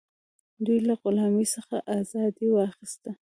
دوی 0.65 0.79
له 0.87 0.93
غلامۍ 1.01 1.45
څخه 1.55 1.75
ازادي 1.99 2.47
واخیسته. 2.51 3.11